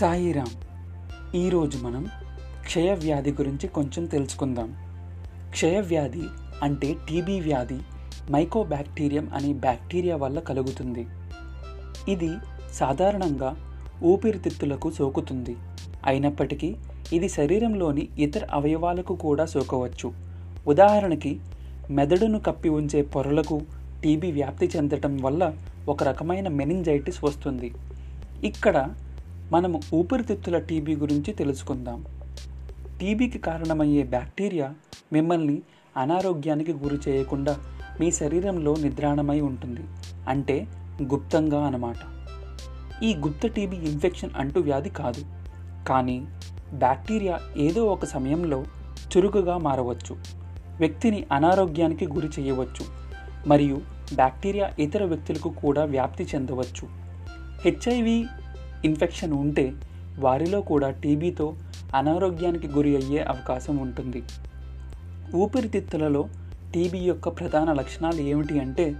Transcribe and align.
సాయిరామ్. 0.00 1.36
ఈరోజు 1.36 1.78
మనం 1.78 2.06
క్షయవ్యాధి 2.64 3.30
గురించి 3.30 3.68
కొంచెం 3.68 4.06
తెలుసుకుందాం. 4.06 4.76
క్షయవ్యాధి 5.50 6.22
అంటే 6.62 6.96
టీబీ 7.08 7.40
వ్యాధి 7.40 7.78
మైకోబ్యాక్టీరియం 8.30 9.30
అనే 9.34 9.52
బ్యాక్టీరియా 9.52 10.16
వల్ల 10.16 10.38
కలుగుతుంది. 10.38 11.06
ఇది 12.08 12.30
సాధారణంగా 12.72 13.56
ఊపిరితిత్తులకు 14.02 14.90
సోకుతుంది. 14.90 15.56
అయినప్పటికీ 16.06 16.76
ఇది 17.12 17.28
శరీరంలోని 17.28 18.08
ఇతర 18.18 18.46
అవయవాలకు 18.52 19.16
కూడా 19.16 19.44
సోకవచ్చు. 19.44 20.12
ఉదాహరణకి 20.68 21.40
మెదడును 21.90 22.38
కప్పి 22.38 22.68
ఉంచే 22.68 23.02
పొరలకు 23.02 23.62
టీబీ 24.02 24.32
వ్యాప్తి 24.32 24.70
చెందటం 24.76 25.18
వల్ల 25.22 25.52
ఒక 25.88 26.02
రకమైన 26.02 26.48
మెనింజైటిస్ 26.48 27.24
వస్తుంది. 27.24 27.74
ఇక్కడ 28.44 28.88
మనము 29.52 29.80
ఊపిరితిత్తుల 29.94 30.58
టీబీ 30.58 30.96
గురించి 30.96 31.32
తెలుసుకుందాం. 31.32 32.04
టీబీకి 33.00 33.38
కారణమయ్యే 33.38 34.02
బ్యాక్టీరియా 34.02 34.74
మిమ్మల్ని 35.12 35.62
అనారోగ్యానికి 35.96 36.72
గురి 36.72 36.98
చేయకుండా 37.08 37.58
మీ 38.00 38.10
శరీరంలో 38.10 38.74
నిద్రాణమై 38.82 39.40
ఉంటుంది. 39.40 39.80
అంటే 40.28 40.66
గుప్తంగా 41.02 41.66
అన్నమాట. 41.66 41.96
ఈ 43.02 43.14
గుప్త 43.14 43.46
టీబీ 43.46 43.76
ఇన్ఫెక్షన్ 43.76 44.30
అంటూ 44.36 44.60
వ్యాధి 44.60 44.88
కాదు. 44.88 45.24
కానీ 45.88 46.26
బ్యాక్టీరియా 46.72 47.40
ఏదో 47.56 47.84
ఒక 47.86 48.04
సమయంలో 48.04 48.64
చురుకుగా 49.16 49.58
మారవచ్చు. 49.58 50.16
వ్యక్తిని 50.78 51.26
అనారోగ్యానికి 51.32 52.06
గురి 52.06 52.28
చేయవచ్చు. 52.40 52.86
మరియు 53.46 53.80
బ్యాక్టీరియా 54.14 54.74
ఇతర 54.78 55.04
వ్యక్తులకు 55.04 55.48
కూడా 55.48 55.84
వ్యాప్తి 55.84 56.24
చెందవచ్చు. 56.24 56.88
హెచ్ఐవి 57.64 58.26
ఇన్ఫెక్షన్ 58.84 59.32
ఉంటే 59.32 59.72
వారిలో 60.18 60.60
కూడా 60.60 60.90
టీబీతో 60.90 61.54
అనారోగ్యానికి 61.94 62.66
గురి 62.66 62.96
అయ్యే 62.96 63.22
అవకాశం 63.22 63.76
ఉంటుంది. 63.76 64.22
ఊపిరితిత్తులలో 65.36 66.28
టీబీ 66.74 66.98
యొక్క 66.98 67.28
ప్రధాన 67.28 67.72
లక్షణాలు 67.72 68.20
ఏమిటి 68.20 68.60
అంటే 68.60 68.94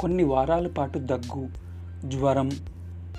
కొన్ని 0.00 0.24
వారాల 0.24 0.66
పాటు 0.66 0.98
దగ్గు 0.98 1.48
జ్వరం 2.08 2.50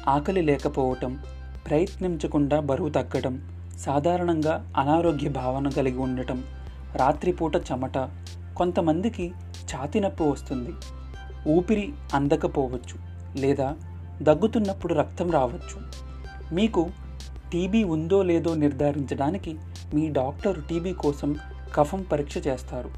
ఆకలి 0.08 0.42
లేకపోవటం 0.42 1.20
ప్రయత్నించకుండా 1.68 2.60
బరువు 2.60 2.90
తగ్గడం 2.90 3.50
సాధారణంగా 3.80 4.74
అనారోగ్య 4.78 5.30
భావన 5.30 5.70
కలిగి 5.70 5.98
ఉండటం 5.98 6.44
రాత్రిపూట 6.96 7.56
చెమట 7.56 7.98
కొంతమందికి 8.58 9.32
ఛాతి 9.74 10.00
నొప్పి 10.00 10.24
వస్తుంది. 10.24 10.74
ఊపిరి 11.50 11.94
అందకపోవచ్చు 12.14 12.98
లేదా 13.40 13.76
దగ్గుతున్నప్పుడు 14.22 14.94
రక్తం 14.94 15.32
రావచ్చు. 15.32 16.07
మీకు 16.54 16.90
టీబీ 17.52 17.84
ఉందో 17.84 18.24
లేదో 18.24 18.56
నిర్ధారించడానికి 18.56 19.56
మీ 19.94 20.10
డాక్టర్ 20.10 20.64
టీబీ 20.64 20.94
కోసం 20.94 21.36
కఫం 21.76 22.06
పరీక్ష 22.12 22.48
చేస్తారు. 22.48 22.90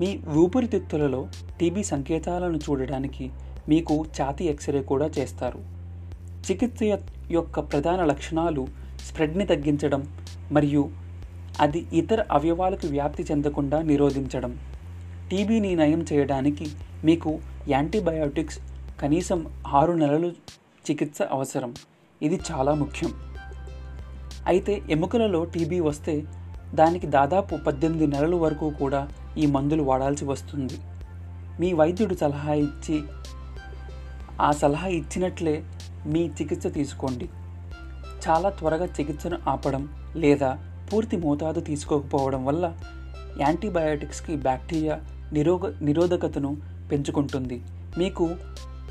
మీ 0.00 0.18
ఊపిరితిత్తులలో 0.28 1.28
టీబీ 1.60 1.82
సంకేతాలను 1.82 2.56
చూడడానికి 2.56 3.30
మీకు 3.68 4.04
ఛాతీ 4.22 4.44
ఎక్స్రే 4.44 4.82
కూడా 4.82 5.10
చేస్తారు. 5.18 5.58
చికిత్స 6.50 6.78
యొక్క 7.30 7.60
ప్రధాన 7.60 8.04
లక్షణాలు 8.04 8.66
స్ప్రెడ్ని 9.00 9.46
తగ్గించడం 9.46 10.08
మరియు 10.52 10.90
అది 11.60 11.86
ఇతర 11.92 12.24
అవయవాలకు 12.30 12.86
వ్యాప్తి 12.86 13.22
చెందకుండా 13.22 13.82
నిరోధించడం. 13.82 14.58
టీబీని 15.30 15.76
నయం 15.76 16.06
చేయడానికి 16.12 16.70
మీకు 17.04 17.38
యాంటీబయాటిక్స్ 17.68 18.58
కనీసం 19.00 19.46
ఆరు 19.66 19.92
నెలలు 19.92 20.32
చికిత్స 20.90 21.22
అవసరం. 21.22 21.74
ఇది 22.22 22.40
చాలా 22.50 22.74
ముఖ్యం. 22.74 23.12
అయితే 24.46 24.82
ఎముకలలో 24.90 25.44
టీబీ 25.44 25.80
వస్తే 25.80 26.24
దానికి 26.74 27.06
దాదాపు 27.06 27.56
పద్దెనిమిది 27.56 28.06
నెలల 28.06 28.34
వరకు 28.34 28.70
కూడా 28.70 29.08
ఈ 29.38 29.46
మందులు 29.46 29.82
వాడాల్సి 29.82 30.24
వస్తుంది. 30.24 30.78
మీ 31.60 31.72
వైద్యుడు 31.72 32.14
సలహా 32.14 32.54
ఇచ్చి 32.54 33.04
ఆ 34.40 34.52
సలహా 34.52 34.88
ఇచ్చినట్లే 34.88 35.64
మీ 36.06 36.28
చికిత్స 36.28 36.66
తీసుకోండి. 36.66 37.28
చాలా 38.28 38.50
త్వరగా 38.50 38.86
చికిత్సను 38.86 39.38
ఆపడం 39.48 39.88
లేదా 40.16 40.58
పూర్తి 40.92 41.16
మోతాదు 41.16 41.60
తీసుకోకపోవడం 41.60 42.44
వల్ల 42.44 42.74
యాంటీబయాటిక్స్కి 43.40 44.36
బ్యాక్టీరియా 44.36 45.00
నిరోగ 45.32 45.72
నిరోధకతను 45.82 46.56
పెంచుకుంటుంది. 46.90 47.62
మీకు 47.98 48.36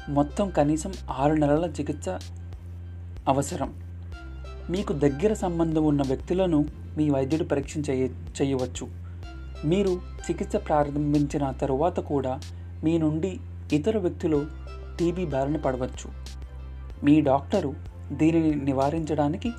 మొత్తం 0.09 0.49
కనీసం 0.49 0.93
ఆరు 1.09 1.33
నెలల 1.33 1.65
చికిత్స 1.79 2.09
అవసరం. 3.27 3.73
మీకు 4.69 4.93
దగ్గర 4.93 5.33
సంబంధం 5.33 5.83
ఉన్న 5.83 6.01
వ్యక్తులను 6.01 6.65
మీ 6.97 7.09
వైద్యుడు 7.09 7.43
పరీక్ష 7.43 7.77
చేయ 7.89 8.07
చేయవచ్చు. 8.41 8.87
మీరు 9.65 9.89
చికిత్స 10.29 10.55
ప్రారంభించిన 10.55 11.51
తరువాత 11.51 11.99
కూడా 11.99 12.39
మీ 12.83 12.97
నుండి 12.97 13.39
ఇతర 13.73 13.97
వ్యక్తులు 13.97 14.45
టీబీ 14.99 15.25
బారిన 15.25 15.57
పడవచ్చు. 15.57 16.11
మీ 17.03 17.21
డాక్టరు 17.21 17.73
దీనిని 18.11 18.55
నివారించడానికి 18.55 19.51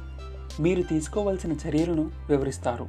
మీరు 0.60 0.82
తీసుకోవాల్సిన 0.82 1.52
చర్యలను 1.52 2.10
వివరిస్తారు. 2.28 2.88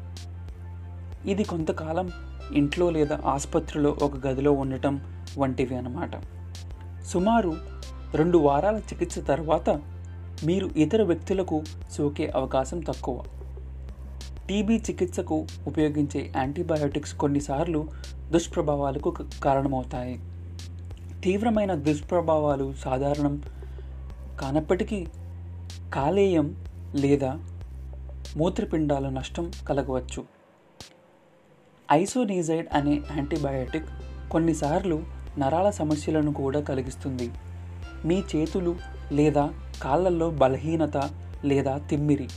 ఇది 1.25 1.44
కొంతకాలం 1.44 2.12
ఇంట్లో 2.53 2.90
లేదా 2.90 3.19
ఆసుపత్రిలో 3.25 3.97
ఒక 4.02 4.28
గదిలో 4.28 4.52
ఉండటం 4.52 5.02
వంటివి 5.38 5.75
అన్నమాట. 5.75 6.12
సుమారు 7.06 7.57
రెండు 8.13 8.38
వారాల 8.38 8.75
చికిత్స 8.75 9.19
తర్వాత 9.19 9.81
మీరు 10.44 10.69
ఇతర 10.78 11.03
వ్యక్తులకు 11.03 11.63
సోకే 11.91 12.31
అవకాశం 12.35 12.79
తక్కువ. 12.79 13.23
టీబీ 14.50 14.78
చికిత్సకు 14.78 15.47
ఉపయోగించే 15.68 16.34
యాంటీబయాటిక్స్ 16.35 17.13
కొన్నిసార్లు 17.13 17.88
దుష్ప్రభావాలకు 18.31 19.16
కారణమవుతాయి. 19.44 20.19
తీవ్రమైన 21.24 21.74
దుష్ప్రభావాలు 21.74 22.74
సాధారణం 22.74 23.44
కానప్పటికీ 24.40 25.07
కాలేయం 25.94 26.63
లేదా 26.95 27.40
మూత్రపిండాల 28.38 29.09
నష్టం 29.09 29.51
కలగవచ్చు. 29.68 30.24
ఐసోనీజైడ్ 31.91 32.68
అనే 32.74 33.01
యాంటీబయాటిక్ 33.18 33.85
కొన్నిసార్లు 34.31 35.03
నరాల 35.38 35.69
సమస్యలను 35.69 36.34
కూడా 36.34 36.59
కలిగిస్తుంది. 36.59 37.31
మీ 38.06 38.24
చేతులు 38.35 38.94
లేదా 39.11 39.53
కాళ్ళల్లో 39.83 40.29
బలహీనత 40.29 41.09
లేదా 41.45 41.77
తిమ్మిరి. 41.77 42.29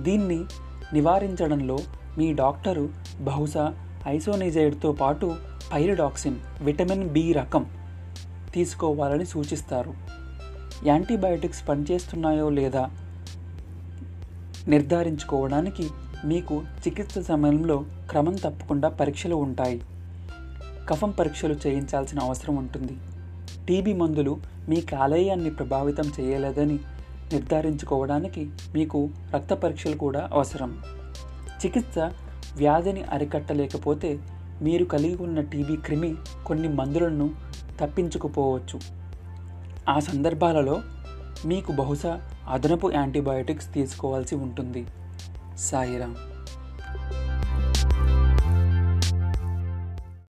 దీన్ని 0.00 0.44
నివారించడంలో 0.92 1.78
మీ 2.18 2.32
డాక్టరు 2.32 2.88
బహుశా 3.20 3.74
ఐసోనిజైడ్తో 4.08 4.92
పాటు 4.92 5.36
పైరిడాక్సిన్ 5.72 6.36
విటమిన్ 6.60 7.08
బి 7.08 7.32
రకం 7.32 7.66
తీసుకోవాలని 8.54 9.26
సూచిస్తారు. 9.26 9.94
యాంటీబయాటిక్స్ 10.86 11.68
పనిచేస్తున్నాయో 11.68 12.50
లేదా 12.50 12.90
నిర్ధారించుకోవడానికి 14.68 15.90
మీకు 16.24 16.62
చికిత్స 16.62 17.18
సమయంలో 17.18 17.84
క్రమం 18.10 18.34
తప్పకుండా 18.34 18.88
పరీక్షలు 18.88 19.36
ఉంటాయి. 19.36 19.82
కఫం 20.88 21.10
పరీక్షలు 21.10 21.54
చేయించాల్సిన 21.66 22.18
అవసరం 22.18 22.56
ఉంటుంది. 22.56 22.96
టీబీ 23.68 23.92
మందులు 23.92 24.40
మీ 24.68 24.80
కాలేయాన్ని 24.80 25.50
ప్రభావితం 25.50 26.12
చేయలేదని 26.20 26.78
నిర్ధారించుకోవడానికి 27.32 28.50
మీకు 28.74 29.10
రక్త 29.34 29.54
పరీక్షలు 29.54 29.96
కూడా 29.96 30.28
అవసరం. 30.32 30.78
చికిత్స 31.64 31.98
వ్యాధిని 32.56 33.02
అరికట్టలేకపోతే 33.02 34.18
మీరు 34.62 34.84
కలిగి 34.84 35.16
ఉన్న 35.16 35.40
టీబీ 35.40 35.76
క్రిమి 35.76 36.14
కొన్ని 36.46 36.68
మందులను 36.68 37.34
తప్పించుకుపోవచ్చు. 37.80 38.80
ఆ 39.88 39.98
సందర్భాలలో 39.98 40.82
మీకు 41.46 41.72
బహుశా 41.72 42.20
అదనపు 42.48 42.90
యాంటీబయాటిక్స్ 42.90 43.74
తీసుకోవాల్సి 43.74 44.34
ఉంటుంది. 44.34 44.86
సాయిరామ్ 45.58 46.14